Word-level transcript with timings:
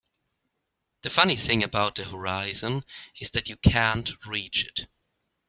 The 1.03 1.11
funny 1.11 1.35
thing 1.35 1.61
about 1.61 1.93
the 1.93 2.05
horizon 2.05 2.85
is 3.19 3.29
that 3.29 3.47
you 3.47 3.55
can't 3.57 4.09
reach 4.25 4.65
it. 4.65 4.87